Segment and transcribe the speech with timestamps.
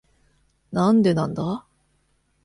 [0.71, 1.63] なんでなんだ？